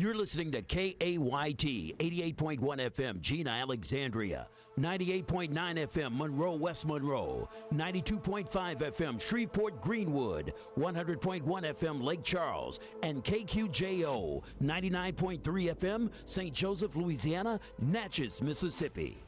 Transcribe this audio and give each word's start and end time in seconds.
You're 0.00 0.14
listening 0.14 0.50
to 0.52 0.62
KAYT 0.62 1.98
88.1 1.98 2.58
FM, 2.58 3.20
Jena, 3.20 3.50
Alexandria, 3.50 4.48
98.9 4.78 5.50
FM, 5.52 6.16
Monroe, 6.16 6.56
West 6.56 6.86
Monroe, 6.86 7.50
92.5 7.74 8.48
FM, 8.78 9.20
Shreveport, 9.20 9.82
Greenwood, 9.82 10.54
100.1 10.78 11.42
FM, 11.44 12.02
Lake 12.02 12.24
Charles, 12.24 12.80
and 13.02 13.22
KQJO 13.22 14.42
99.3 14.62 15.40
FM, 15.42 16.10
St. 16.24 16.54
Joseph, 16.54 16.96
Louisiana, 16.96 17.60
Natchez, 17.78 18.40
Mississippi. 18.40 19.18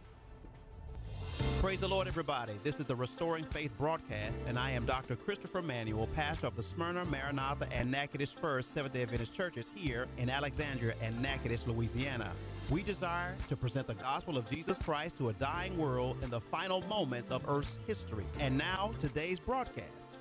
Praise 1.62 1.78
the 1.78 1.86
Lord, 1.86 2.08
everybody. 2.08 2.54
This 2.64 2.80
is 2.80 2.86
the 2.86 2.96
Restoring 2.96 3.44
Faith 3.44 3.70
broadcast, 3.78 4.36
and 4.48 4.58
I 4.58 4.72
am 4.72 4.84
Dr. 4.84 5.14
Christopher 5.14 5.62
Manuel, 5.62 6.08
pastor 6.08 6.48
of 6.48 6.56
the 6.56 6.62
Smyrna, 6.62 7.04
Maranatha, 7.04 7.68
and 7.70 7.88
Natchitoches 7.88 8.32
First 8.32 8.74
Seventh 8.74 8.94
day 8.94 9.02
Adventist 9.02 9.32
churches 9.32 9.70
here 9.72 10.08
in 10.18 10.28
Alexandria 10.28 10.94
and 11.00 11.22
Natchitoches, 11.22 11.68
Louisiana. 11.68 12.32
We 12.68 12.82
desire 12.82 13.36
to 13.48 13.56
present 13.56 13.86
the 13.86 13.94
gospel 13.94 14.36
of 14.36 14.50
Jesus 14.50 14.76
Christ 14.76 15.18
to 15.18 15.28
a 15.28 15.34
dying 15.34 15.78
world 15.78 16.16
in 16.24 16.30
the 16.30 16.40
final 16.40 16.80
moments 16.88 17.30
of 17.30 17.48
Earth's 17.48 17.78
history. 17.86 18.24
And 18.40 18.58
now, 18.58 18.90
today's 18.98 19.38
broadcast. 19.38 20.16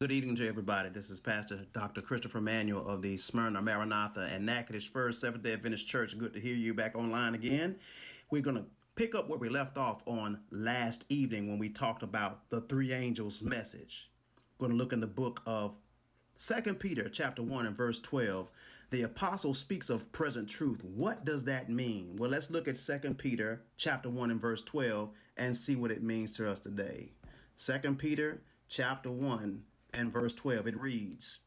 Good 0.00 0.10
evening 0.10 0.34
to 0.36 0.48
everybody. 0.48 0.88
This 0.88 1.08
is 1.08 1.20
Pastor 1.20 1.60
Dr. 1.72 2.02
Christopher 2.02 2.40
Manuel 2.40 2.84
of 2.88 3.00
the 3.00 3.16
Smyrna, 3.16 3.62
Maranatha, 3.62 4.28
and 4.32 4.44
Natchitoches 4.44 4.88
First 4.88 5.20
Seventh 5.20 5.44
day 5.44 5.52
Adventist 5.52 5.86
Church. 5.86 6.18
Good 6.18 6.34
to 6.34 6.40
hear 6.40 6.56
you 6.56 6.74
back 6.74 6.96
online 6.96 7.36
again. 7.36 7.76
We're 8.28 8.42
going 8.42 8.56
to 8.56 8.64
pick 8.96 9.14
up 9.14 9.28
where 9.28 9.38
we 9.38 9.50
left 9.50 9.76
off 9.76 10.00
on 10.06 10.40
last 10.50 11.04
evening 11.10 11.48
when 11.48 11.58
we 11.58 11.68
talked 11.68 12.02
about 12.02 12.48
the 12.48 12.62
three 12.62 12.92
angels 12.92 13.42
message. 13.42 14.10
We're 14.58 14.68
going 14.68 14.78
to 14.78 14.82
look 14.82 14.92
in 14.94 15.00
the 15.00 15.06
book 15.06 15.42
of 15.44 15.74
Second 16.34 16.80
Peter 16.80 17.10
chapter 17.10 17.42
1 17.42 17.66
and 17.66 17.76
verse 17.76 17.98
12. 17.98 18.48
The 18.88 19.02
apostle 19.02 19.52
speaks 19.52 19.90
of 19.90 20.10
present 20.12 20.48
truth. 20.48 20.82
What 20.82 21.26
does 21.26 21.44
that 21.44 21.68
mean? 21.68 22.16
Well, 22.16 22.30
let's 22.30 22.50
look 22.50 22.66
at 22.68 22.78
Second 22.78 23.18
Peter 23.18 23.60
chapter 23.76 24.08
1 24.08 24.30
and 24.30 24.40
verse 24.40 24.62
12 24.62 25.10
and 25.36 25.54
see 25.54 25.76
what 25.76 25.90
it 25.90 26.02
means 26.02 26.34
to 26.38 26.50
us 26.50 26.58
today. 26.58 27.10
Second 27.54 27.98
Peter 27.98 28.40
chapter 28.66 29.10
1 29.10 29.62
and 29.92 30.10
verse 30.10 30.32
12. 30.32 30.68
It 30.68 30.80
reads, 30.80 31.40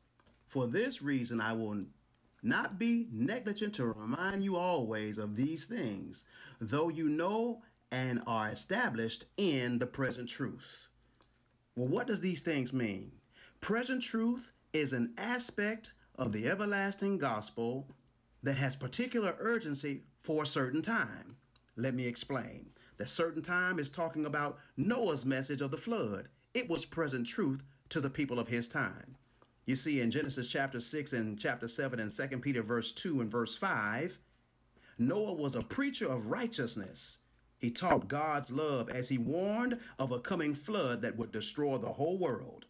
For 0.46 0.68
this 0.68 1.02
reason 1.02 1.42
I 1.42 1.54
will 1.54 1.86
not 2.42 2.80
be 2.80 3.08
negligent 3.12 3.74
to 3.76 3.86
remind 3.86 4.44
you 4.44 4.56
always 4.56 5.18
of 5.18 5.36
these 5.36 5.66
things, 5.66 6.26
though 6.60 6.90
you 6.90 7.10
know 7.10 7.62
and 7.92 8.22
are 8.28 8.50
established 8.50 9.26
in 9.38 9.80
the 9.80 9.86
present 9.86 10.30
truth. 10.30 10.90
Well, 11.76 11.88
what 11.88 12.08
does 12.08 12.22
these 12.22 12.42
things 12.42 12.74
mean? 12.74 13.12
Present 13.62 14.02
truth 14.02 14.52
is 14.74 14.94
an 14.94 15.14
aspect 15.18 15.94
of 16.16 16.32
the 16.32 16.48
everlasting 16.48 17.18
gospel 17.18 17.88
that 18.44 18.58
has 18.58 18.76
particular 18.76 19.36
urgency 19.40 20.04
for 20.20 20.44
a 20.44 20.48
certain 20.48 20.82
time. 20.82 21.38
Let 21.76 21.94
me 21.94 22.06
explain. 22.06 22.68
The 22.98 23.08
certain 23.08 23.42
time 23.42 23.80
is 23.80 23.90
talking 23.90 24.26
about 24.26 24.58
Noah's 24.76 25.26
message 25.26 25.62
of 25.62 25.72
the 25.72 25.78
flood. 25.78 26.28
It 26.54 26.70
was 26.70 26.86
present 26.86 27.28
truth 27.28 27.64
to 27.90 28.02
the 28.02 28.10
people 28.10 28.40
of 28.40 28.50
his 28.50 28.68
time. 28.68 29.16
You 29.70 29.76
see 29.76 30.02
in 30.02 30.10
Genesis 30.10 30.50
chapter 30.50 30.80
6 30.80 31.14
and 31.14 31.38
chapter 31.38 31.68
7 31.68 32.00
and 32.00 32.12
2 32.12 32.40
Peter 32.40 32.64
verse 32.64 32.92
2 32.92 33.22
and 33.22 33.30
verse 33.30 33.56
5, 33.56 34.20
Noah 34.98 35.34
was 35.34 35.54
a 35.54 35.62
preacher 35.62 36.12
of 36.12 36.26
righteousness. 36.26 37.20
He 37.60 37.70
taught 37.70 38.08
God's 38.08 38.50
love 38.50 38.90
as 38.90 39.10
he 39.10 39.20
warned 39.20 39.78
of 40.00 40.12
a 40.12 40.20
coming 40.20 40.56
flood 40.56 41.04
that 41.04 41.18
would 41.18 41.32
destroy 41.32 41.78
the 41.78 41.94
whole 41.94 42.18
world. 42.18 42.66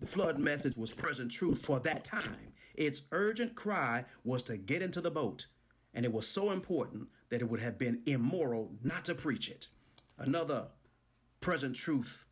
The 0.00 0.06
flood 0.06 0.38
message 0.38 0.74
was 0.74 0.94
present 0.94 1.30
truth 1.30 1.58
for 1.58 1.80
that 1.80 2.02
time. 2.02 2.54
Its 2.74 3.02
urgent 3.12 3.54
cry 3.54 4.06
was 4.24 4.42
to 4.44 4.56
get 4.56 4.80
into 4.80 5.02
the 5.02 5.10
boat, 5.10 5.48
and 5.92 6.06
it 6.06 6.14
was 6.14 6.26
so 6.26 6.50
important 6.50 7.08
that 7.28 7.42
it 7.42 7.50
would 7.50 7.60
have 7.60 7.78
been 7.78 8.00
immoral 8.06 8.72
not 8.82 9.04
to 9.04 9.14
preach 9.14 9.50
it. 9.50 9.68
Another 10.16 10.68
present 11.42 11.76
truth 11.76 12.24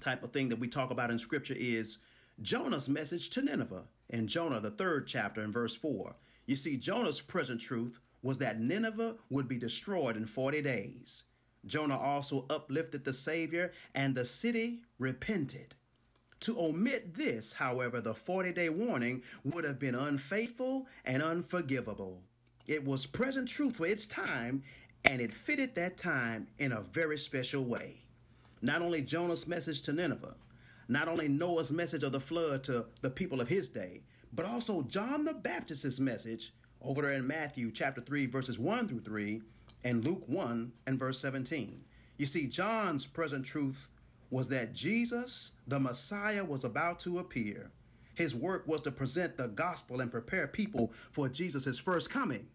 type 0.00 0.24
of 0.24 0.32
thing 0.32 0.48
that 0.48 0.58
we 0.58 0.66
talk 0.66 0.90
about 0.90 1.12
in 1.12 1.20
scripture 1.20 1.54
is 1.56 1.98
Jonah's 2.40 2.88
message 2.88 3.30
to 3.30 3.42
Nineveh 3.42 3.82
in 4.08 4.28
Jonah, 4.28 4.60
the 4.60 4.70
third 4.70 5.08
chapter, 5.08 5.42
in 5.42 5.50
verse 5.50 5.74
4. 5.74 6.14
You 6.46 6.54
see, 6.54 6.76
Jonah's 6.76 7.20
present 7.20 7.60
truth 7.60 7.98
was 8.22 8.38
that 8.38 8.60
Nineveh 8.60 9.16
would 9.28 9.48
be 9.48 9.58
destroyed 9.58 10.16
in 10.16 10.24
40 10.24 10.62
days. 10.62 11.24
Jonah 11.66 11.98
also 11.98 12.46
uplifted 12.48 13.04
the 13.04 13.12
Savior, 13.12 13.72
and 13.92 14.14
the 14.14 14.24
city 14.24 14.82
repented. 15.00 15.74
To 16.40 16.60
omit 16.60 17.14
this, 17.14 17.54
however, 17.54 18.00
the 18.00 18.14
40 18.14 18.52
day 18.52 18.68
warning 18.68 19.22
would 19.44 19.64
have 19.64 19.80
been 19.80 19.96
unfaithful 19.96 20.86
and 21.04 21.20
unforgivable. 21.20 22.22
It 22.68 22.84
was 22.84 23.04
present 23.04 23.48
truth 23.48 23.76
for 23.76 23.86
its 23.86 24.06
time, 24.06 24.62
and 25.04 25.20
it 25.20 25.32
fitted 25.32 25.74
that 25.74 25.96
time 25.96 26.46
in 26.58 26.70
a 26.70 26.82
very 26.82 27.18
special 27.18 27.64
way. 27.64 28.02
Not 28.62 28.80
only 28.80 29.02
Jonah's 29.02 29.48
message 29.48 29.82
to 29.82 29.92
Nineveh, 29.92 30.36
not 30.88 31.06
only 31.06 31.28
Noah's 31.28 31.70
message 31.70 32.02
of 32.02 32.12
the 32.12 32.20
flood 32.20 32.64
to 32.64 32.86
the 33.02 33.10
people 33.10 33.40
of 33.40 33.48
his 33.48 33.68
day, 33.68 34.02
but 34.32 34.46
also 34.46 34.82
John 34.82 35.24
the 35.24 35.34
Baptist's 35.34 36.00
message 36.00 36.54
over 36.80 37.02
there 37.02 37.12
in 37.12 37.26
Matthew 37.26 37.70
chapter 37.70 38.00
3, 38.00 38.26
verses 38.26 38.58
1 38.58 38.88
through 38.88 39.00
3, 39.00 39.42
and 39.84 40.04
Luke 40.04 40.24
1 40.26 40.72
and 40.86 40.98
verse 40.98 41.18
17. 41.20 41.84
You 42.16 42.26
see, 42.26 42.46
John's 42.46 43.06
present 43.06 43.44
truth 43.44 43.88
was 44.30 44.48
that 44.48 44.72
Jesus, 44.72 45.52
the 45.66 45.78
Messiah, 45.78 46.44
was 46.44 46.64
about 46.64 46.98
to 47.00 47.18
appear. 47.18 47.70
His 48.14 48.34
work 48.34 48.66
was 48.66 48.80
to 48.82 48.90
present 48.90 49.36
the 49.36 49.48
gospel 49.48 50.00
and 50.00 50.10
prepare 50.10 50.46
people 50.46 50.92
for 51.12 51.28
Jesus' 51.28 51.78
first 51.78 52.10
coming. 52.10 52.48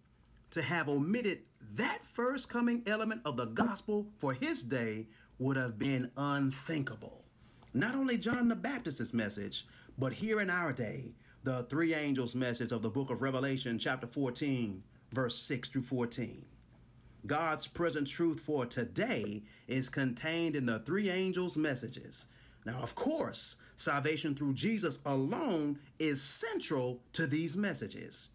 To 0.52 0.62
have 0.62 0.90
omitted 0.90 1.40
that 1.76 2.06
first 2.06 2.50
coming 2.50 2.84
element 2.86 3.22
of 3.26 3.38
the 3.38 3.46
gospel 3.46 4.08
for 4.20 4.34
his 4.34 4.62
day 4.64 5.08
would 5.40 5.58
have 5.58 5.80
been 5.80 6.12
unthinkable 6.16 7.23
not 7.74 7.96
only 7.96 8.18
John 8.18 8.50
the 8.50 8.56
Baptist's 8.56 9.14
message, 9.14 9.66
but 9.98 10.14
here 10.14 10.40
in 10.40 10.50
our 10.50 10.72
day, 10.72 11.14
the 11.44 11.64
three 11.64 11.94
angels' 11.94 12.36
message 12.36 12.72
of 12.72 12.82
the 12.82 12.90
book 12.90 13.10
of 13.10 13.22
Revelation, 13.22 13.80
chapter 13.80 14.08
14, 14.08 14.84
verse 15.12 15.36
6 15.38 15.70
through 15.70 15.82
14. 15.82 16.46
God's 17.26 17.68
present 17.68 18.08
truth 18.08 18.40
for 18.40 18.66
today 18.66 19.44
is 19.68 19.90
contained 19.90 20.56
in 20.56 20.66
the 20.66 20.80
three 20.80 21.10
angels' 21.10 21.58
messages. 21.58 22.28
Now, 22.66 22.80
of 22.82 22.96
course, 22.96 23.56
salvation 23.76 24.36
through 24.36 24.54
Jesus 24.54 25.00
alone 25.06 25.80
is 26.00 26.22
central 26.22 27.02
to 27.14 27.26
these 27.26 27.58
messages. 27.58 28.30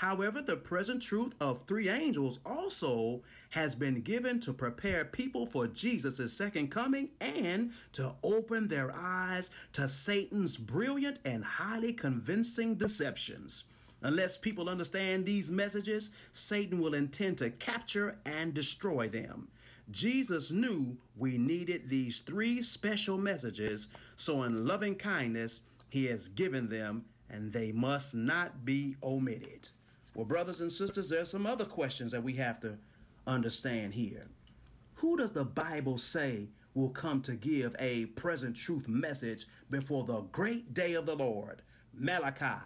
However, 0.00 0.40
the 0.40 0.56
present 0.56 1.02
truth 1.02 1.34
of 1.42 1.64
three 1.64 1.90
angels 1.90 2.38
also 2.46 3.20
has 3.50 3.74
been 3.74 4.00
given 4.00 4.40
to 4.40 4.54
prepare 4.54 5.04
people 5.04 5.44
for 5.44 5.66
Jesus' 5.66 6.32
second 6.32 6.70
coming 6.70 7.10
and 7.20 7.72
to 7.92 8.12
open 8.22 8.68
their 8.68 8.94
eyes 8.96 9.50
to 9.74 9.86
Satan's 9.88 10.56
brilliant 10.56 11.18
and 11.22 11.44
highly 11.44 11.92
convincing 11.92 12.76
deceptions. 12.76 13.64
Unless 14.00 14.38
people 14.38 14.70
understand 14.70 15.26
these 15.26 15.50
messages, 15.50 16.12
Satan 16.32 16.80
will 16.80 16.94
intend 16.94 17.36
to 17.36 17.50
capture 17.50 18.16
and 18.24 18.54
destroy 18.54 19.06
them. 19.06 19.48
Jesus 19.90 20.50
knew 20.50 20.96
we 21.14 21.36
needed 21.36 21.90
these 21.90 22.20
three 22.20 22.62
special 22.62 23.18
messages, 23.18 23.88
so 24.16 24.44
in 24.44 24.66
loving 24.66 24.94
kindness, 24.94 25.60
he 25.90 26.06
has 26.06 26.28
given 26.28 26.70
them, 26.70 27.04
and 27.28 27.52
they 27.52 27.70
must 27.70 28.14
not 28.14 28.64
be 28.64 28.96
omitted. 29.02 29.68
Well, 30.14 30.26
brothers 30.26 30.60
and 30.60 30.70
sisters, 30.70 31.08
there's 31.08 31.30
some 31.30 31.46
other 31.46 31.64
questions 31.64 32.12
that 32.12 32.22
we 32.22 32.34
have 32.34 32.60
to 32.60 32.78
understand 33.26 33.94
here. 33.94 34.26
Who 34.94 35.16
does 35.16 35.32
the 35.32 35.44
Bible 35.44 35.98
say 35.98 36.48
will 36.74 36.90
come 36.90 37.22
to 37.22 37.32
give 37.32 37.74
a 37.78 38.06
present 38.06 38.56
truth 38.56 38.88
message 38.88 39.46
before 39.70 40.04
the 40.04 40.20
great 40.32 40.74
day 40.74 40.94
of 40.94 41.06
the 41.06 41.16
Lord? 41.16 41.62
Malachi, 41.94 42.60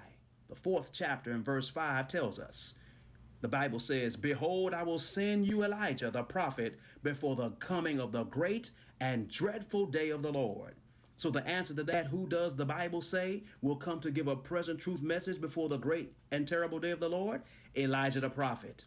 the 0.48 0.56
fourth 0.56 0.90
chapter 0.92 1.32
in 1.32 1.42
verse 1.42 1.68
5 1.68 2.08
tells 2.08 2.38
us. 2.38 2.74
The 3.40 3.48
Bible 3.48 3.78
says, 3.78 4.16
Behold, 4.16 4.72
I 4.72 4.82
will 4.84 4.98
send 4.98 5.46
you 5.46 5.64
Elijah 5.64 6.10
the 6.10 6.22
prophet 6.22 6.78
before 7.02 7.36
the 7.36 7.50
coming 7.50 8.00
of 8.00 8.10
the 8.10 8.24
great 8.24 8.70
and 9.00 9.28
dreadful 9.28 9.86
day 9.86 10.08
of 10.10 10.22
the 10.22 10.32
Lord. 10.32 10.76
So 11.16 11.30
the 11.30 11.46
answer 11.46 11.74
to 11.74 11.84
that, 11.84 12.06
who 12.06 12.26
does 12.26 12.56
the 12.56 12.64
Bible 12.64 13.00
say 13.00 13.44
will 13.62 13.76
come 13.76 14.00
to 14.00 14.10
give 14.10 14.28
a 14.28 14.36
present 14.36 14.80
truth 14.80 15.02
message 15.02 15.40
before 15.40 15.68
the 15.68 15.78
great 15.78 16.12
and 16.30 16.46
terrible 16.46 16.78
day 16.78 16.90
of 16.90 17.00
the 17.00 17.08
Lord? 17.08 17.42
Elijah 17.76 18.20
the 18.20 18.30
prophet. 18.30 18.84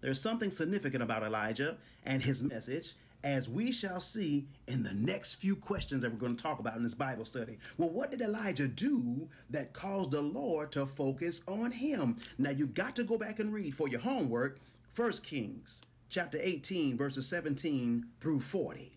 There's 0.00 0.20
something 0.20 0.50
significant 0.50 1.02
about 1.02 1.22
Elijah 1.22 1.78
and 2.04 2.22
his 2.22 2.42
message, 2.42 2.94
as 3.22 3.48
we 3.48 3.72
shall 3.72 4.00
see 4.00 4.46
in 4.68 4.82
the 4.82 4.92
next 4.92 5.34
few 5.34 5.56
questions 5.56 6.02
that 6.02 6.12
we're 6.12 6.18
going 6.18 6.36
to 6.36 6.42
talk 6.42 6.58
about 6.58 6.76
in 6.76 6.82
this 6.82 6.94
Bible 6.94 7.24
study. 7.24 7.58
Well, 7.78 7.88
what 7.88 8.10
did 8.10 8.20
Elijah 8.20 8.68
do 8.68 9.28
that 9.48 9.72
caused 9.72 10.10
the 10.10 10.20
Lord 10.20 10.70
to 10.72 10.84
focus 10.84 11.42
on 11.48 11.70
him? 11.72 12.16
Now 12.36 12.50
you 12.50 12.66
got 12.66 12.94
to 12.96 13.04
go 13.04 13.16
back 13.16 13.38
and 13.38 13.52
read 13.52 13.74
for 13.74 13.88
your 13.88 14.00
homework 14.00 14.58
1 14.94 15.12
Kings 15.22 15.80
chapter 16.10 16.38
18 16.40 16.98
verses 16.98 17.26
17 17.26 18.04
through 18.20 18.40
40. 18.40 18.93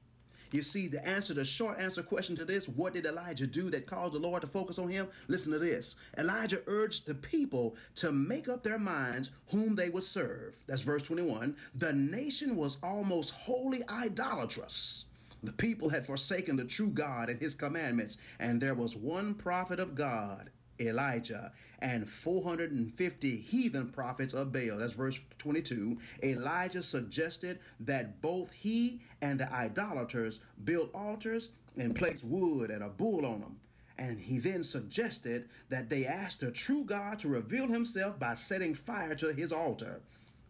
You 0.51 0.63
see, 0.63 0.87
the 0.87 1.05
answer, 1.05 1.33
the 1.33 1.45
short 1.45 1.79
answer 1.79 2.03
question 2.03 2.35
to 2.37 2.45
this, 2.45 2.67
what 2.67 2.93
did 2.93 3.05
Elijah 3.05 3.47
do 3.47 3.69
that 3.69 3.87
caused 3.87 4.13
the 4.13 4.19
Lord 4.19 4.41
to 4.41 4.47
focus 4.47 4.79
on 4.79 4.89
him? 4.89 5.07
Listen 5.27 5.51
to 5.51 5.59
this. 5.59 5.95
Elijah 6.17 6.61
urged 6.67 7.07
the 7.07 7.15
people 7.15 7.75
to 7.95 8.11
make 8.11 8.47
up 8.47 8.63
their 8.63 8.79
minds 8.79 9.31
whom 9.49 9.75
they 9.75 9.89
would 9.89 10.03
serve. 10.03 10.57
That's 10.67 10.81
verse 10.81 11.03
21. 11.03 11.55
The 11.75 11.93
nation 11.93 12.55
was 12.55 12.77
almost 12.81 13.31
wholly 13.31 13.81
idolatrous. 13.89 15.05
The 15.43 15.53
people 15.53 15.89
had 15.89 16.05
forsaken 16.05 16.55
the 16.55 16.65
true 16.65 16.89
God 16.89 17.29
and 17.29 17.39
his 17.39 17.53
commandments, 17.53 18.17
and 18.39 18.59
there 18.59 18.73
was 18.73 18.95
one 18.95 19.35
prophet 19.35 19.79
of 19.79 19.95
God 19.95 20.49
Elijah, 20.79 21.51
and 21.79 22.09
450 22.09 23.37
heathen 23.37 23.89
prophets 23.89 24.33
of 24.33 24.51
Baal. 24.51 24.77
That's 24.77 24.93
verse 24.93 25.19
22. 25.37 25.97
Elijah 26.23 26.83
suggested 26.83 27.59
that 27.79 28.21
both 28.21 28.51
he 28.51 29.01
and 29.21 29.39
the 29.39 29.51
idolaters 29.51 30.39
build 30.63 30.89
altars 30.93 31.51
and 31.77 31.95
place 31.95 32.23
wood 32.23 32.69
and 32.69 32.83
a 32.83 32.89
bull 32.89 33.25
on 33.25 33.41
them. 33.41 33.59
And 33.99 34.19
he 34.19 34.37
then 34.37 34.63
suggested 34.63 35.49
that 35.69 35.89
they 35.89 36.05
ask 36.05 36.39
the 36.39 36.51
true 36.51 36.83
God 36.83 37.19
to 37.19 37.27
reveal 37.27 37.67
himself 37.67 38.19
by 38.19 38.35
setting 38.35 38.75
fire 38.75 39.15
to 39.15 39.33
his 39.33 39.51
altar. 39.51 40.01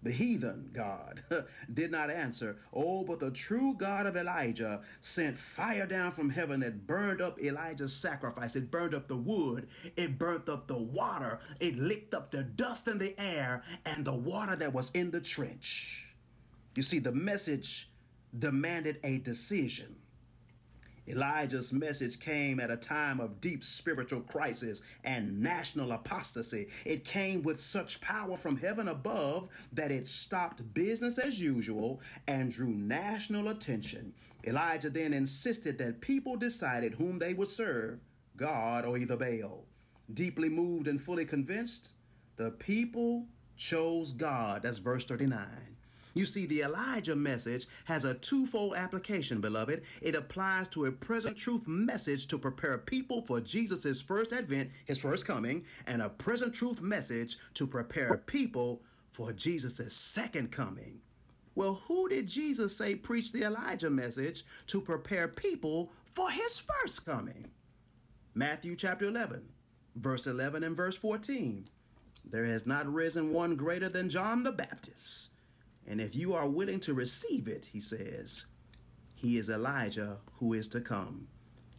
The 0.04 0.12
heathen 0.12 0.70
God 0.74 1.24
did 1.74 1.92
not 1.92 2.12
answer. 2.12 2.58
Oh, 2.72 3.04
but 3.04 3.20
the 3.20 3.32
true 3.32 3.74
God 3.78 4.06
of 4.06 4.16
Elijah 4.16 4.82
sent 5.02 5.38
fire 5.38 5.88
down 5.88 6.12
from 6.12 6.30
heaven 6.30 6.60
that 6.60 6.86
burned 6.86 7.22
up 7.22 7.42
Elijah's 7.42 7.94
sacrifice. 7.94 8.56
It 8.56 8.70
burned 8.70 8.94
up 8.94 9.08
the 9.08 9.18
wood. 9.18 9.68
It 9.96 10.20
burnt 10.20 10.50
up 10.50 10.68
the 10.68 10.78
water. 10.78 11.40
It 11.60 11.78
licked 11.78 12.14
up 12.14 12.32
the 12.32 12.44
dust 12.44 12.88
in 12.88 13.00
the 13.00 13.20
air 13.20 13.64
and 13.86 14.06
the 14.06 14.14
water 14.14 14.56
that 14.56 14.74
was 14.74 14.92
in 14.92 15.12
the 15.12 15.22
trench. 15.22 16.06
You 16.76 16.84
see, 16.84 17.00
the 17.00 17.12
message 17.12 17.90
demanded 18.38 19.00
a 19.04 19.18
decision. 19.18 19.96
Elijah's 21.07 21.71
message 21.71 22.19
came 22.19 22.59
at 22.59 22.69
a 22.69 22.77
time 22.77 23.19
of 23.19 23.39
deep 23.39 23.63
spiritual 23.63 24.21
crisis 24.21 24.81
and 25.04 25.42
national 25.42 25.92
apostasy. 25.92 26.68
It 26.86 27.06
came 27.06 27.44
with 27.44 27.62
such 27.62 28.01
power 28.01 28.36
from 28.36 28.57
heaven 28.57 28.88
above 28.88 29.48
that 29.71 29.92
it 29.92 30.06
stopped 30.07 30.74
business 30.74 31.18
as 31.18 31.39
usual 31.39 32.01
and 32.27 32.51
drew 32.51 32.69
national 32.69 33.48
attention. 33.48 34.13
Elijah 34.45 34.89
then 34.89 35.13
insisted 35.13 35.77
that 35.77 36.01
people 36.01 36.36
decided 36.36 36.95
whom 36.95 37.18
they 37.18 37.33
would 37.33 37.48
serve 37.48 38.00
God 38.36 38.86
or 38.86 38.98
either 38.98 39.15
Baal. 39.18 39.65
Deeply 40.13 40.50
moved 40.50 40.88
and 40.88 41.01
fully 41.01 41.25
convinced, 41.25 41.94
the 42.38 42.51
people 42.51 43.27
chose 43.56 44.12
God. 44.12 44.62
That's 44.63 44.77
verse 44.77 45.04
39. 45.06 45.77
You 46.18 46.25
see, 46.25 46.48
the 46.48 46.64
Elijah 46.64 47.16
message 47.16 47.68
has 47.86 48.04
a 48.04 48.16
twofold 48.16 48.74
application, 48.74 49.40
beloved. 49.40 49.84
It 50.02 50.16
applies 50.16 50.68
to 50.69 50.86
a 50.86 50.92
present 50.92 51.38
truth 51.38 51.68
message 51.68 52.25
to 52.30 52.40
prepare 52.40 52.80
people 52.80 53.22
for 53.22 53.40
Jesus' 53.40 54.02
first 54.02 54.34
advent, 54.34 54.72
his 54.86 54.98
first 54.98 55.28
coming, 55.28 55.66
and 55.86 56.02
a 56.02 56.10
present 56.10 56.56
truth 56.56 56.81
message 56.81 57.38
to 57.54 57.68
prepare 57.68 58.18
people 58.18 58.81
for 59.12 59.31
Jesus' 59.31 59.94
second 59.94 60.52
coming. 60.52 61.02
Well, 61.54 61.84
who 61.88 62.10
did 62.10 62.25
Jesus 62.25 62.75
say 62.75 62.96
preached 62.96 63.34
the 63.34 63.44
Elijah 63.44 63.92
message 63.92 64.44
to 64.68 64.81
prepare 64.81 65.28
people 65.28 65.92
for 66.16 66.31
his 66.31 66.58
first 66.58 67.06
coming? 67.06 67.52
Matthew 68.34 68.75
chapter 68.75 69.06
11, 69.06 69.50
verse 69.96 70.25
11 70.25 70.64
and 70.64 70.75
verse 70.75 70.98
14. 70.98 71.66
There 72.25 72.46
has 72.46 72.66
not 72.66 72.92
risen 72.92 73.31
one 73.31 73.56
greater 73.56 73.88
than 73.88 74.10
John 74.10 74.42
the 74.42 74.52
Baptist 74.52 75.30
and 75.88 76.01
if 76.01 76.16
you 76.16 76.34
are 76.34 76.48
willing 76.48 76.80
to 76.81 76.94
receive 76.94 77.48
it, 77.48 77.69
he 77.72 77.80
says, 77.80 78.45
he 79.16 79.38
is 79.38 79.50
Elijah 79.50 80.18
who 80.39 80.54
is 80.54 80.68
to 80.69 80.81
come. 80.81 81.28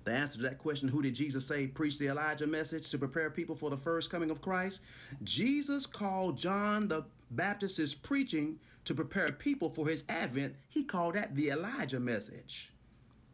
The 0.04 0.12
answer 0.12 0.38
to 0.38 0.42
that 0.44 0.58
question, 0.58 0.88
who 0.88 1.02
did 1.02 1.14
Jesus 1.14 1.46
say 1.46 1.66
preached 1.66 1.98
the 1.98 2.08
Elijah 2.08 2.46
message 2.46 2.88
to 2.90 2.98
prepare 2.98 3.28
people 3.30 3.54
for 3.54 3.68
the 3.68 3.76
first 3.76 4.10
coming 4.10 4.30
of 4.30 4.40
Christ? 4.40 4.82
Jesus 5.22 5.84
called 5.84 6.38
John 6.38 6.88
the 6.88 7.04
Baptist's 7.30 7.94
preaching 7.94 8.58
to 8.86 8.94
prepare 8.94 9.30
people 9.30 9.68
for 9.68 9.86
his 9.86 10.04
advent. 10.08 10.56
He 10.66 10.82
called 10.82 11.14
that 11.14 11.36
the 11.36 11.50
Elijah 11.50 12.00
message. 12.00 12.72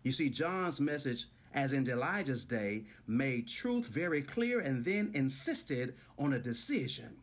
You 0.02 0.10
see, 0.10 0.28
John's 0.28 0.80
message, 0.80 1.26
as 1.54 1.72
in 1.72 1.88
Elijah's 1.88 2.44
day, 2.44 2.86
made 3.06 3.46
truth 3.46 3.86
very 3.86 4.20
clear 4.20 4.58
and 4.58 4.84
then 4.84 5.12
insisted 5.14 5.94
on 6.18 6.32
a 6.32 6.40
decision. 6.40 7.16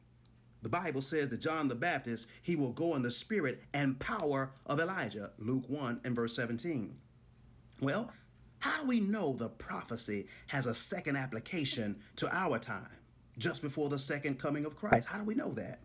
The 0.62 0.69
Bible 0.69 1.02
says 1.02 1.30
that 1.30 1.42
John 1.42 1.68
the 1.68 1.75
Baptist, 1.75 2.30
he 2.44 2.56
will 2.56 2.72
go 2.72 2.96
in 2.96 3.02
the 3.02 3.12
spirit 3.12 3.63
and 3.74 4.00
power 4.00 4.52
of 4.68 4.80
Elijah, 4.80 5.31
Luke 5.40 5.68
1 5.68 6.02
and 6.04 6.16
verse 6.16 6.36
17. 6.36 6.96
Well, 7.81 8.12
how 8.60 8.80
do 8.80 8.88
we 8.88 9.00
know 9.00 9.34
the 9.34 9.50
prophecy 9.50 10.28
has 10.48 10.68
a 10.68 10.75
second 10.75 11.16
application 11.16 12.00
to 12.18 12.30
our 12.36 12.60
time, 12.60 12.98
just 13.40 13.63
before 13.63 13.90
the 13.90 13.98
second 13.98 14.38
coming 14.38 14.66
of 14.66 14.75
Christ? 14.75 15.08
How 15.08 15.18
do 15.18 15.24
we 15.24 15.34
know 15.34 15.52
that? 15.54 15.80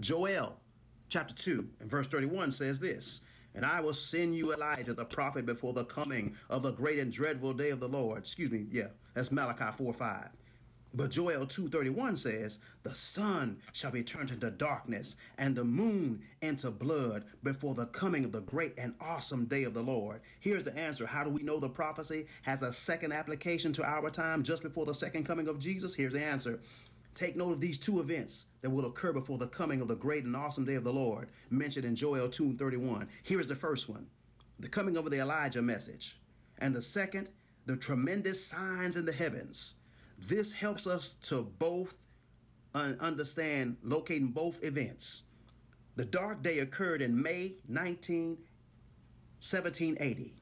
Joel 0.00 0.60
chapter 1.08 1.34
2 1.34 1.66
and 1.80 1.90
verse 1.90 2.06
31 2.06 2.52
says 2.52 2.78
this 2.78 3.22
And 3.54 3.64
I 3.64 3.80
will 3.80 3.94
send 3.94 4.36
you 4.36 4.52
Elijah 4.52 4.92
the 4.92 5.06
prophet 5.06 5.46
before 5.46 5.72
the 5.72 5.86
coming 5.86 6.36
of 6.50 6.62
the 6.62 6.72
great 6.72 6.98
and 6.98 7.10
dreadful 7.10 7.54
day 7.54 7.70
of 7.70 7.80
the 7.80 7.88
Lord. 7.88 8.18
Excuse 8.18 8.50
me, 8.50 8.66
yeah, 8.70 8.88
that's 9.14 9.32
Malachi 9.32 9.74
4 9.74 9.94
5. 9.94 10.28
But 10.94 11.10
Joel 11.10 11.46
2:31 11.46 12.16
says, 12.16 12.60
"The 12.82 12.94
sun 12.94 13.60
shall 13.72 13.90
be 13.90 14.02
turned 14.02 14.30
into 14.30 14.50
darkness 14.50 15.16
and 15.36 15.54
the 15.54 15.64
moon 15.64 16.22
into 16.40 16.70
blood 16.70 17.24
before 17.42 17.74
the 17.74 17.86
coming 17.86 18.24
of 18.24 18.32
the 18.32 18.40
great 18.40 18.74
and 18.78 18.94
awesome 18.98 19.44
day 19.44 19.64
of 19.64 19.74
the 19.74 19.82
Lord." 19.82 20.22
Here's 20.40 20.64
the 20.64 20.76
answer. 20.76 21.06
How 21.06 21.24
do 21.24 21.30
we 21.30 21.42
know 21.42 21.60
the 21.60 21.68
prophecy 21.68 22.26
has 22.42 22.62
a 22.62 22.72
second 22.72 23.12
application 23.12 23.72
to 23.74 23.84
our 23.84 24.10
time 24.10 24.42
just 24.42 24.62
before 24.62 24.86
the 24.86 24.94
second 24.94 25.24
coming 25.24 25.46
of 25.46 25.58
Jesus? 25.58 25.94
Here's 25.94 26.14
the 26.14 26.24
answer. 26.24 26.60
Take 27.12 27.36
note 27.36 27.52
of 27.52 27.60
these 27.60 27.78
two 27.78 28.00
events 28.00 28.46
that 28.62 28.70
will 28.70 28.86
occur 28.86 29.12
before 29.12 29.38
the 29.38 29.48
coming 29.48 29.82
of 29.82 29.88
the 29.88 29.96
great 29.96 30.24
and 30.24 30.36
awesome 30.36 30.64
day 30.64 30.74
of 30.74 30.84
the 30.84 30.92
Lord, 30.92 31.28
mentioned 31.50 31.84
in 31.84 31.96
Joel 31.96 32.30
2:31. 32.30 33.08
Here 33.22 33.40
is 33.40 33.48
the 33.48 33.56
first 33.56 33.88
one. 33.88 34.08
The 34.58 34.68
coming 34.68 34.96
of 34.96 35.10
the 35.10 35.18
Elijah 35.18 35.62
message. 35.62 36.18
And 36.56 36.74
the 36.74 36.82
second, 36.82 37.30
the 37.66 37.76
tremendous 37.76 38.44
signs 38.44 38.96
in 38.96 39.04
the 39.04 39.12
heavens 39.12 39.74
this 40.18 40.52
helps 40.52 40.86
us 40.86 41.14
to 41.24 41.42
both 41.58 41.94
understand 42.74 43.76
locating 43.82 44.28
both 44.28 44.62
events. 44.64 45.22
The 45.96 46.04
dark 46.04 46.42
day 46.42 46.60
occurred 46.60 47.02
in 47.02 47.20
May 47.20 47.54
19, 47.66 48.28
1780. 49.40 50.34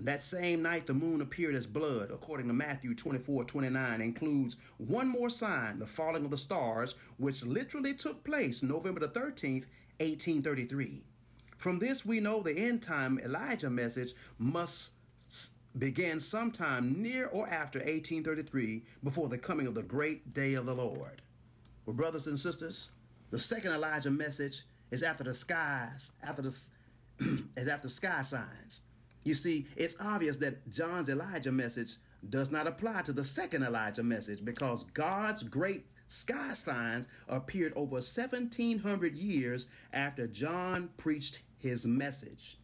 That 0.00 0.22
same 0.22 0.62
night, 0.62 0.86
the 0.86 0.94
moon 0.94 1.20
appeared 1.20 1.56
as 1.56 1.66
blood, 1.66 2.10
according 2.12 2.46
to 2.46 2.52
Matthew 2.52 2.94
24 2.94 3.44
29, 3.44 4.00
includes 4.00 4.56
one 4.76 5.08
more 5.08 5.28
sign, 5.28 5.80
the 5.80 5.86
falling 5.86 6.24
of 6.24 6.30
the 6.30 6.36
stars, 6.36 6.94
which 7.16 7.44
literally 7.44 7.94
took 7.94 8.22
place 8.22 8.62
November 8.62 9.00
the 9.00 9.08
13th, 9.08 9.66
1833. 9.98 11.02
From 11.56 11.80
this, 11.80 12.06
we 12.06 12.20
know 12.20 12.40
the 12.40 12.56
end 12.56 12.80
time 12.80 13.18
Elijah 13.18 13.70
message 13.70 14.12
must 14.38 14.92
began 15.76 16.20
sometime 16.20 17.02
near 17.02 17.26
or 17.26 17.48
after 17.48 17.78
1833 17.78 18.84
before 19.02 19.28
the 19.28 19.38
coming 19.38 19.66
of 19.66 19.74
the 19.74 19.82
great 19.82 20.32
day 20.32 20.54
of 20.54 20.66
the 20.66 20.74
Lord. 20.74 21.22
Well, 21.84 21.96
brothers 21.96 22.26
and 22.26 22.38
sisters, 22.38 22.90
the 23.30 23.38
second 23.38 23.72
Elijah 23.72 24.10
message 24.10 24.62
is 24.90 25.02
after 25.02 25.24
the 25.24 25.34
skies, 25.34 26.12
after 26.22 26.42
the 26.42 26.56
is 27.56 27.68
after 27.68 27.88
sky 27.88 28.22
signs. 28.22 28.82
You 29.24 29.34
see, 29.34 29.66
it's 29.76 29.96
obvious 30.00 30.38
that 30.38 30.68
John's 30.70 31.08
Elijah 31.08 31.52
message 31.52 31.96
does 32.28 32.50
not 32.50 32.66
apply 32.66 33.02
to 33.02 33.12
the 33.12 33.24
second 33.24 33.62
Elijah 33.62 34.02
message 34.02 34.44
because 34.44 34.84
God's 34.84 35.42
great 35.42 35.86
sky 36.08 36.54
signs 36.54 37.06
appeared 37.28 37.72
over 37.76 37.96
1700 37.96 39.14
years 39.14 39.68
after 39.92 40.26
John 40.26 40.90
preached 40.96 41.40
his 41.58 41.86
message. 41.86 42.58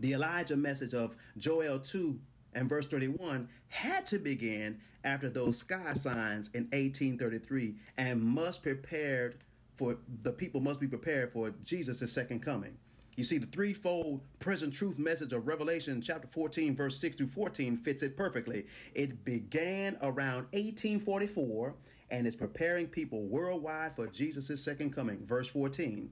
The 0.00 0.14
Elijah 0.14 0.56
message 0.56 0.94
of 0.94 1.14
Joel 1.36 1.78
2 1.78 2.18
and 2.54 2.68
verse 2.68 2.86
31 2.86 3.48
had 3.68 4.06
to 4.06 4.18
begin 4.18 4.80
after 5.04 5.28
those 5.28 5.58
sky 5.58 5.92
signs 5.94 6.48
in 6.54 6.64
1833 6.64 7.74
and 7.98 8.22
must 8.22 8.62
prepared 8.62 9.36
for 9.76 9.98
the 10.22 10.32
people 10.32 10.60
must 10.60 10.80
be 10.80 10.86
prepared 10.86 11.32
for 11.32 11.50
Jesus' 11.64 12.12
second 12.12 12.40
coming. 12.40 12.76
You 13.16 13.24
see, 13.24 13.38
the 13.38 13.46
threefold 13.46 14.20
present 14.38 14.72
truth 14.72 14.98
message 14.98 15.32
of 15.32 15.46
Revelation 15.46 16.00
chapter 16.00 16.28
14, 16.28 16.76
verse 16.76 16.98
6 16.98 17.16
to 17.16 17.26
14 17.26 17.76
fits 17.76 18.02
it 18.02 18.16
perfectly. 18.16 18.66
It 18.94 19.24
began 19.24 19.96
around 20.02 20.46
1844 20.52 21.74
and 22.10 22.26
is 22.26 22.36
preparing 22.36 22.86
people 22.86 23.22
worldwide 23.22 23.94
for 23.94 24.06
Jesus' 24.06 24.62
second 24.62 24.94
coming. 24.94 25.24
Verse 25.26 25.48
14 25.48 26.10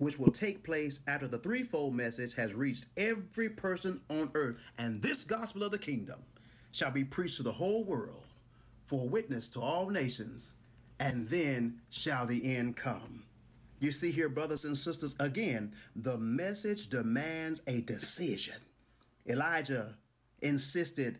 which 0.00 0.18
will 0.18 0.32
take 0.32 0.64
place 0.64 1.00
after 1.06 1.28
the 1.28 1.38
threefold 1.38 1.94
message 1.94 2.34
has 2.34 2.54
reached 2.54 2.86
every 2.96 3.50
person 3.50 4.00
on 4.08 4.30
earth. 4.34 4.56
And 4.78 5.02
this 5.02 5.24
gospel 5.24 5.62
of 5.62 5.72
the 5.72 5.78
kingdom 5.78 6.20
shall 6.72 6.90
be 6.90 7.04
preached 7.04 7.36
to 7.36 7.42
the 7.42 7.52
whole 7.52 7.84
world 7.84 8.24
for 8.86 9.06
witness 9.06 9.46
to 9.50 9.60
all 9.60 9.90
nations, 9.90 10.54
and 10.98 11.28
then 11.28 11.82
shall 11.90 12.26
the 12.26 12.56
end 12.56 12.76
come. 12.76 13.24
You 13.78 13.92
see 13.92 14.10
here, 14.10 14.30
brothers 14.30 14.64
and 14.64 14.76
sisters, 14.76 15.14
again, 15.20 15.74
the 15.94 16.16
message 16.16 16.88
demands 16.88 17.60
a 17.66 17.82
decision. 17.82 18.56
Elijah 19.28 19.96
insisted 20.40 21.18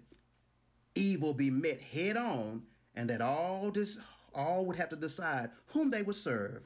evil 0.95 1.35
be 1.35 1.51
met 1.51 1.83
head 1.83 2.17
on 2.17 2.63
and 2.95 3.11
that 3.11 3.21
all 3.21 3.71
this 3.71 3.99
all 4.35 4.65
would 4.65 4.77
have 4.77 4.89
to 4.89 4.97
decide 4.97 5.51
whom 5.67 5.91
they 5.91 6.01
would 6.01 6.17
serve. 6.17 6.63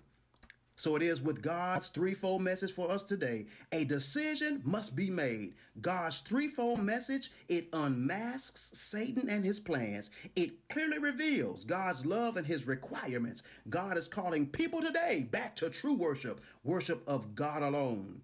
So 0.76 0.96
it 0.96 1.02
is 1.02 1.22
with 1.22 1.40
God's 1.40 1.88
threefold 1.88 2.42
message 2.42 2.72
for 2.72 2.90
us 2.90 3.04
today. 3.04 3.46
A 3.70 3.84
decision 3.84 4.60
must 4.64 4.96
be 4.96 5.08
made. 5.08 5.54
God's 5.80 6.20
threefold 6.20 6.82
message, 6.82 7.30
it 7.48 7.68
unmasks 7.72 8.70
Satan 8.74 9.28
and 9.28 9.44
his 9.44 9.60
plans. 9.60 10.10
It 10.34 10.68
clearly 10.68 10.98
reveals 10.98 11.64
God's 11.64 12.04
love 12.04 12.36
and 12.36 12.46
his 12.46 12.66
requirements. 12.66 13.44
God 13.70 13.96
is 13.96 14.08
calling 14.08 14.46
people 14.46 14.80
today 14.80 15.28
back 15.30 15.54
to 15.56 15.70
true 15.70 15.94
worship, 15.94 16.40
worship 16.64 17.02
of 17.06 17.36
God 17.36 17.62
alone. 17.62 18.22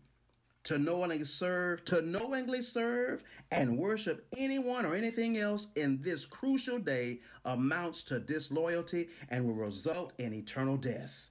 To 0.65 0.77
knowingly 0.77 1.25
serve, 1.25 1.85
to 1.87 2.03
knowingly 2.03 2.63
serve 2.63 3.25
and 3.51 3.79
worship 3.79 4.27
anyone 4.37 4.85
or 4.85 4.95
anything 4.95 5.39
else 5.39 5.69
in 5.75 6.03
this 6.03 6.27
crucial 6.27 6.79
day 6.79 7.21
amounts 7.45 8.05
to 8.05 8.21
disloyalty 8.21 9.09
and 9.31 9.47
will 9.47 9.55
result 9.55 10.13
in 10.19 10.35
eternal 10.35 10.77
death. 10.77 11.30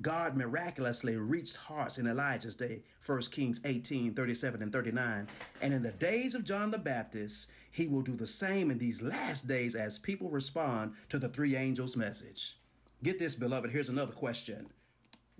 God 0.00 0.36
miraculously 0.36 1.16
reached 1.16 1.56
hearts 1.56 1.98
in 1.98 2.06
Elijah's 2.06 2.54
day, 2.54 2.82
1 3.04 3.20
Kings 3.22 3.60
18 3.64 4.14
37 4.14 4.62
and 4.62 4.72
39. 4.72 5.26
And 5.60 5.74
in 5.74 5.82
the 5.82 5.90
days 5.90 6.34
of 6.34 6.44
John 6.44 6.70
the 6.70 6.78
Baptist, 6.78 7.50
he 7.72 7.88
will 7.88 8.02
do 8.02 8.14
the 8.14 8.26
same 8.26 8.70
in 8.70 8.78
these 8.78 9.02
last 9.02 9.48
days 9.48 9.74
as 9.74 9.98
people 9.98 10.30
respond 10.30 10.94
to 11.08 11.18
the 11.18 11.28
three 11.28 11.56
angels' 11.56 11.96
message. 11.96 12.58
Get 13.02 13.18
this, 13.18 13.34
beloved. 13.34 13.70
Here's 13.70 13.88
another 13.88 14.12
question 14.12 14.68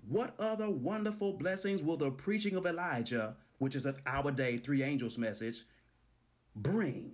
What 0.07 0.35
other 0.37 0.69
wonderful 0.69 1.33
blessings 1.33 1.81
will 1.81 1.97
the 1.97 2.11
preaching 2.11 2.55
of 2.55 2.65
Elijah, 2.65 3.37
which 3.59 3.75
is 3.75 3.87
our 4.05 4.31
day, 4.31 4.57
three 4.57 4.83
angels' 4.83 5.17
message, 5.17 5.63
bring? 6.53 7.13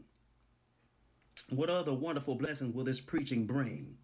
What 1.49 1.69
other 1.69 1.93
wonderful 1.93 2.35
blessings 2.35 2.73
will 2.73 2.85
this 2.85 2.99
preaching 2.99 3.45
bring? 3.45 3.97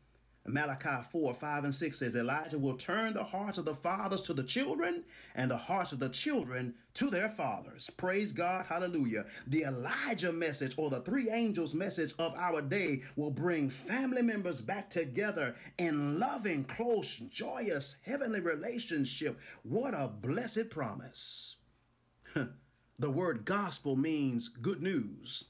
Malachi 0.47 1.03
4, 1.11 1.33
5, 1.35 1.63
and 1.65 1.75
6 1.75 1.97
says, 1.99 2.15
Elijah 2.15 2.57
will 2.57 2.75
turn 2.75 3.13
the 3.13 3.23
hearts 3.23 3.59
of 3.59 3.65
the 3.65 3.75
fathers 3.75 4.23
to 4.23 4.33
the 4.33 4.43
children 4.43 5.03
and 5.35 5.51
the 5.51 5.57
hearts 5.57 5.91
of 5.91 5.99
the 5.99 6.09
children 6.09 6.73
to 6.95 7.11
their 7.11 7.29
fathers. 7.29 7.91
Praise 7.91 8.31
God. 8.31 8.65
Hallelujah. 8.65 9.25
The 9.45 9.63
Elijah 9.63 10.33
message 10.33 10.73
or 10.77 10.89
the 10.89 11.01
three 11.01 11.29
angels 11.29 11.75
message 11.75 12.13
of 12.17 12.33
our 12.35 12.61
day 12.61 13.03
will 13.15 13.29
bring 13.29 13.69
family 13.69 14.23
members 14.23 14.61
back 14.61 14.89
together 14.89 15.55
in 15.77 16.19
loving, 16.19 16.63
close, 16.63 17.17
joyous, 17.17 17.97
heavenly 18.03 18.39
relationship. 18.39 19.39
What 19.61 19.93
a 19.93 20.07
blessed 20.07 20.71
promise. 20.71 21.57
the 22.99 23.11
word 23.11 23.45
gospel 23.45 23.95
means 23.95 24.47
good 24.49 24.81
news. 24.81 25.45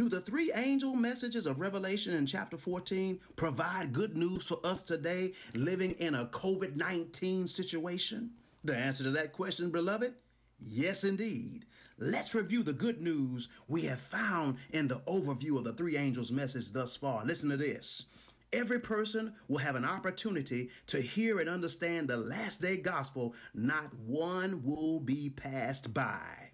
Do 0.00 0.08
the 0.08 0.22
three 0.22 0.50
angel 0.54 0.94
messages 0.94 1.44
of 1.44 1.60
Revelation 1.60 2.14
in 2.14 2.24
chapter 2.24 2.56
14 2.56 3.20
provide 3.36 3.92
good 3.92 4.16
news 4.16 4.44
for 4.46 4.58
us 4.64 4.82
today 4.82 5.34
living 5.54 5.90
in 5.98 6.14
a 6.14 6.24
COVID 6.24 6.74
19 6.74 7.46
situation? 7.46 8.30
The 8.64 8.74
answer 8.74 9.04
to 9.04 9.10
that 9.10 9.32
question, 9.32 9.68
beloved, 9.68 10.14
yes, 10.58 11.04
indeed. 11.04 11.66
Let's 11.98 12.34
review 12.34 12.62
the 12.62 12.72
good 12.72 13.02
news 13.02 13.50
we 13.68 13.82
have 13.82 14.00
found 14.00 14.56
in 14.70 14.88
the 14.88 15.00
overview 15.00 15.58
of 15.58 15.64
the 15.64 15.74
three 15.74 15.98
angels' 15.98 16.32
message 16.32 16.72
thus 16.72 16.96
far. 16.96 17.22
Listen 17.26 17.50
to 17.50 17.58
this. 17.58 18.06
Every 18.54 18.80
person 18.80 19.34
will 19.48 19.58
have 19.58 19.76
an 19.76 19.84
opportunity 19.84 20.70
to 20.86 21.02
hear 21.02 21.40
and 21.40 21.48
understand 21.50 22.08
the 22.08 22.16
last 22.16 22.62
day 22.62 22.78
gospel. 22.78 23.34
Not 23.52 23.92
one 23.98 24.62
will 24.64 24.98
be 24.98 25.28
passed 25.28 25.92
by. 25.92 26.52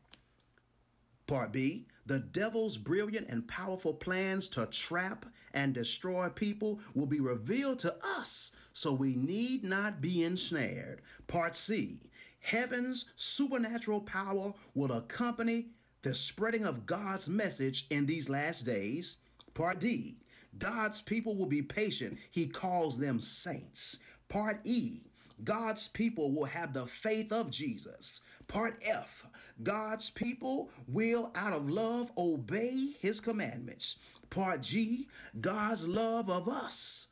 Part 1.28 1.52
B 1.52 1.86
the 2.06 2.20
devil's 2.20 2.78
brilliant 2.78 3.28
and 3.28 3.46
powerful 3.48 3.92
plans 3.92 4.48
to 4.50 4.66
trap 4.66 5.26
and 5.52 5.74
destroy 5.74 6.28
people 6.28 6.80
will 6.94 7.06
be 7.06 7.20
revealed 7.20 7.80
to 7.80 7.96
us, 8.18 8.52
so 8.72 8.92
we 8.92 9.14
need 9.14 9.64
not 9.64 10.00
be 10.00 10.22
ensnared. 10.22 11.02
Part 11.26 11.56
C 11.56 12.00
Heaven's 12.40 13.06
supernatural 13.16 14.00
power 14.02 14.54
will 14.74 14.92
accompany 14.92 15.70
the 16.02 16.14
spreading 16.14 16.64
of 16.64 16.86
God's 16.86 17.28
message 17.28 17.86
in 17.90 18.06
these 18.06 18.28
last 18.28 18.62
days. 18.62 19.16
Part 19.54 19.80
D 19.80 20.18
God's 20.58 21.00
people 21.00 21.34
will 21.36 21.46
be 21.46 21.62
patient. 21.62 22.18
He 22.30 22.46
calls 22.46 22.98
them 22.98 23.18
saints. 23.18 23.98
Part 24.28 24.60
E 24.64 25.00
God's 25.42 25.88
people 25.88 26.32
will 26.32 26.44
have 26.44 26.72
the 26.72 26.86
faith 26.86 27.32
of 27.32 27.50
Jesus. 27.50 28.20
Part 28.46 28.80
F 28.84 29.26
God's 29.62 30.10
people 30.10 30.70
will, 30.86 31.32
out 31.34 31.52
of 31.52 31.70
love, 31.70 32.10
obey 32.18 32.94
his 33.00 33.20
commandments. 33.20 33.98
Part 34.30 34.62
G 34.62 35.08
God's 35.40 35.86
love 35.88 36.28
of 36.28 36.48
us 36.48 37.08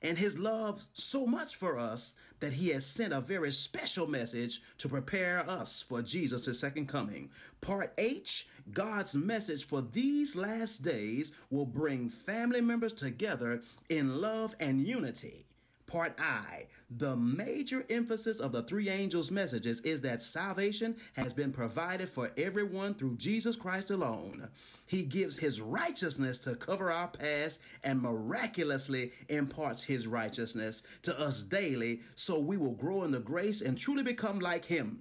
and 0.00 0.18
his 0.18 0.38
love 0.38 0.86
so 0.92 1.26
much 1.26 1.56
for 1.56 1.78
us 1.78 2.14
that 2.40 2.52
he 2.52 2.68
has 2.68 2.86
sent 2.86 3.12
a 3.12 3.20
very 3.20 3.50
special 3.50 4.06
message 4.06 4.62
to 4.78 4.88
prepare 4.88 5.48
us 5.48 5.82
for 5.82 6.02
Jesus' 6.02 6.60
second 6.60 6.86
coming. 6.86 7.30
Part 7.60 7.92
H 7.98 8.46
God's 8.72 9.14
message 9.14 9.64
for 9.64 9.80
these 9.80 10.36
last 10.36 10.82
days 10.82 11.32
will 11.50 11.66
bring 11.66 12.10
family 12.10 12.60
members 12.60 12.92
together 12.92 13.62
in 13.88 14.20
love 14.20 14.54
and 14.60 14.86
unity. 14.86 15.47
Part 15.88 16.14
I. 16.20 16.66
The 16.90 17.16
major 17.16 17.84
emphasis 17.90 18.40
of 18.40 18.52
the 18.52 18.62
three 18.62 18.90
angels' 18.90 19.30
messages 19.30 19.80
is 19.80 20.02
that 20.02 20.22
salvation 20.22 20.96
has 21.14 21.32
been 21.32 21.50
provided 21.50 22.08
for 22.08 22.30
everyone 22.36 22.94
through 22.94 23.16
Jesus 23.16 23.56
Christ 23.56 23.90
alone. 23.90 24.48
He 24.86 25.02
gives 25.02 25.38
his 25.38 25.60
righteousness 25.60 26.38
to 26.40 26.54
cover 26.56 26.92
our 26.92 27.08
past 27.08 27.60
and 27.82 28.00
miraculously 28.00 29.12
imparts 29.28 29.82
his 29.82 30.06
righteousness 30.06 30.82
to 31.02 31.18
us 31.18 31.42
daily 31.42 32.02
so 32.14 32.38
we 32.38 32.58
will 32.58 32.72
grow 32.72 33.02
in 33.04 33.10
the 33.10 33.18
grace 33.18 33.62
and 33.62 33.76
truly 33.76 34.02
become 34.02 34.38
like 34.38 34.66
him. 34.66 35.00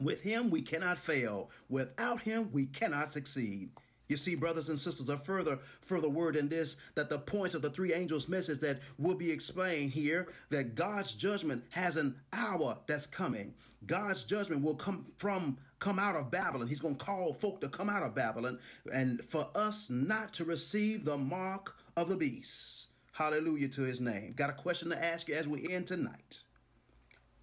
With 0.00 0.22
him, 0.22 0.48
we 0.50 0.62
cannot 0.62 0.98
fail. 0.98 1.50
Without 1.68 2.22
him, 2.22 2.50
we 2.52 2.66
cannot 2.66 3.12
succeed. 3.12 3.70
You 4.08 4.16
see, 4.16 4.34
brothers 4.34 4.70
and 4.70 4.78
sisters, 4.78 5.10
a 5.10 5.18
further 5.18 5.58
further 5.82 6.08
word 6.08 6.34
in 6.34 6.48
this 6.48 6.78
that 6.94 7.10
the 7.10 7.18
points 7.18 7.54
of 7.54 7.62
the 7.62 7.70
three 7.70 7.92
angels' 7.92 8.28
message 8.28 8.58
that 8.60 8.80
will 8.98 9.14
be 9.14 9.30
explained 9.30 9.92
here 9.92 10.28
that 10.50 10.74
God's 10.74 11.14
judgment 11.14 11.64
has 11.70 11.96
an 11.96 12.16
hour 12.32 12.78
that's 12.86 13.06
coming. 13.06 13.54
God's 13.86 14.24
judgment 14.24 14.62
will 14.62 14.74
come 14.74 15.04
from 15.18 15.58
come 15.78 15.98
out 15.98 16.16
of 16.16 16.30
Babylon. 16.30 16.66
He's 16.66 16.80
going 16.80 16.96
to 16.96 17.04
call 17.04 17.34
folk 17.34 17.60
to 17.60 17.68
come 17.68 17.90
out 17.90 18.02
of 18.02 18.14
Babylon 18.14 18.58
and 18.92 19.22
for 19.22 19.48
us 19.54 19.88
not 19.90 20.32
to 20.34 20.44
receive 20.44 21.04
the 21.04 21.18
mark 21.18 21.76
of 21.96 22.08
the 22.08 22.16
beast. 22.16 22.88
Hallelujah 23.12 23.68
to 23.68 23.82
his 23.82 24.00
name. 24.00 24.32
Got 24.34 24.50
a 24.50 24.54
question 24.54 24.90
to 24.90 25.04
ask 25.04 25.28
you 25.28 25.34
as 25.34 25.46
we 25.46 25.68
end 25.70 25.86
tonight. 25.86 26.44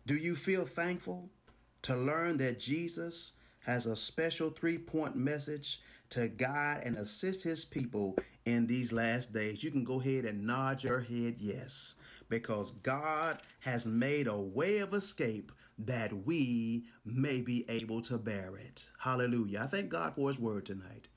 Do 0.05 0.15
you 0.15 0.35
feel 0.35 0.65
thankful 0.65 1.29
to 1.83 1.95
learn 1.95 2.37
that 2.37 2.59
Jesus 2.59 3.33
has 3.65 3.85
a 3.85 3.95
special 3.95 4.49
three 4.49 4.77
point 4.77 5.15
message 5.15 5.81
to 6.09 6.27
guide 6.27 6.81
and 6.85 6.97
assist 6.97 7.43
his 7.43 7.65
people 7.65 8.17
in 8.45 8.67
these 8.67 8.91
last 8.91 9.33
days. 9.33 9.63
You 9.63 9.71
can 9.71 9.83
go 9.83 9.99
ahead 9.99 10.25
and 10.25 10.45
nod 10.45 10.83
your 10.83 11.01
head 11.01 11.35
yes, 11.39 11.95
because 12.29 12.71
God 12.71 13.39
has 13.59 13.85
made 13.85 14.27
a 14.27 14.37
way 14.37 14.79
of 14.79 14.93
escape 14.93 15.51
that 15.77 16.25
we 16.25 16.85
may 17.03 17.41
be 17.41 17.65
able 17.69 18.01
to 18.03 18.17
bear 18.17 18.55
it. 18.55 18.89
Hallelujah. 18.99 19.61
I 19.63 19.67
thank 19.67 19.89
God 19.89 20.15
for 20.15 20.29
his 20.29 20.39
word 20.39 20.65
tonight. 20.65 21.09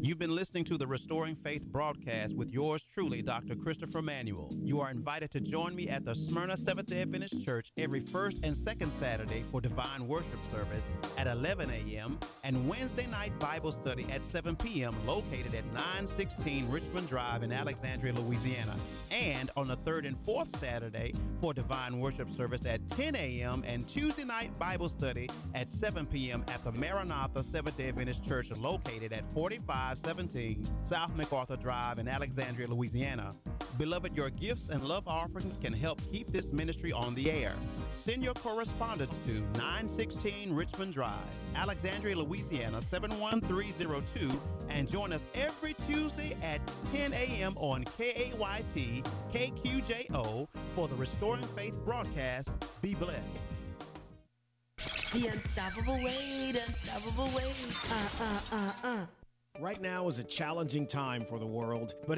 You've 0.00 0.18
been 0.18 0.34
listening 0.34 0.64
to 0.64 0.78
the 0.78 0.86
Restoring 0.86 1.34
Faith 1.34 1.62
broadcast 1.66 2.34
with 2.34 2.50
yours 2.50 2.82
truly, 2.94 3.20
Dr. 3.20 3.54
Christopher 3.54 4.00
Manuel. 4.00 4.48
You 4.62 4.80
are 4.80 4.90
invited 4.90 5.30
to 5.32 5.40
join 5.40 5.74
me 5.74 5.88
at 5.88 6.04
the 6.04 6.14
Smyrna 6.14 6.56
Seventh 6.56 6.88
day 6.88 7.02
Adventist 7.02 7.44
Church 7.44 7.70
every 7.76 8.00
first 8.00 8.42
and 8.42 8.56
second 8.56 8.90
Saturday 8.90 9.42
for 9.50 9.60
divine 9.60 10.08
worship 10.08 10.38
service 10.50 10.88
at 11.18 11.26
11 11.26 11.70
a.m. 11.70 12.18
and 12.42 12.68
Wednesday 12.68 13.06
night 13.08 13.38
Bible 13.38 13.70
study 13.70 14.06
at 14.10 14.22
7 14.22 14.56
p.m. 14.56 14.94
located 15.06 15.52
at 15.54 15.66
916 15.74 16.70
Richmond 16.70 17.08
Drive 17.08 17.42
in 17.42 17.52
Alexandria, 17.52 18.14
Louisiana. 18.14 18.74
And 19.10 19.50
on 19.56 19.68
the 19.68 19.76
third 19.76 20.06
and 20.06 20.16
fourth 20.18 20.56
Saturday 20.58 21.12
for 21.40 21.52
divine 21.52 22.00
worship 22.00 22.30
service 22.30 22.64
at 22.64 22.88
10 22.88 23.14
a.m. 23.16 23.62
and 23.66 23.86
Tuesday 23.86 24.24
night 24.24 24.56
Bible 24.58 24.88
study 24.88 25.28
at 25.54 25.68
7 25.68 26.06
p.m. 26.06 26.44
at 26.48 26.64
the 26.64 26.72
Maranatha 26.72 27.42
Seventh 27.42 27.76
day 27.76 27.88
Adventist 27.88 28.26
Church 28.26 28.50
located 28.52 29.12
at 29.12 29.24
45 29.34 29.67
517 29.68 30.66
South 30.82 31.14
MacArthur 31.14 31.56
Drive 31.56 31.98
in 31.98 32.08
Alexandria, 32.08 32.66
Louisiana. 32.66 33.32
Beloved, 33.76 34.16
your 34.16 34.30
gifts 34.30 34.70
and 34.70 34.82
love 34.82 35.06
offerings 35.06 35.58
can 35.62 35.74
help 35.74 36.00
keep 36.10 36.26
this 36.28 36.52
ministry 36.54 36.90
on 36.90 37.14
the 37.14 37.30
air. 37.30 37.52
Send 37.94 38.24
your 38.24 38.32
correspondence 38.32 39.18
to 39.18 39.32
916 39.58 40.54
Richmond 40.54 40.94
Drive, 40.94 41.12
Alexandria, 41.54 42.16
Louisiana 42.16 42.80
71302, 42.80 44.40
and 44.70 44.90
join 44.90 45.12
us 45.12 45.22
every 45.34 45.74
Tuesday 45.74 46.34
at 46.42 46.62
10 46.90 47.12
a.m. 47.12 47.52
on 47.58 47.84
KAYT 47.84 49.04
KQJO 49.32 50.48
for 50.74 50.88
the 50.88 50.96
Restoring 50.96 51.44
Faith 51.54 51.78
broadcast. 51.84 52.56
Be 52.80 52.94
blessed. 52.94 53.38
The 55.12 55.28
unstoppable 55.28 56.02
weight, 56.02 56.54
unstoppable 56.54 57.30
weight. 57.36 57.74
Uh, 57.90 58.24
uh, 58.24 58.40
uh, 58.52 58.72
uh. 58.82 59.06
Right 59.60 59.80
now 59.80 60.06
is 60.06 60.20
a 60.20 60.24
challenging 60.24 60.86
time 60.86 61.24
for 61.24 61.40
the 61.40 61.46
world, 61.46 61.96
but 62.06 62.16